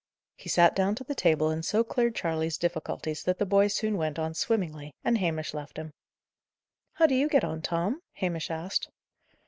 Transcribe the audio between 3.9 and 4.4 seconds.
went on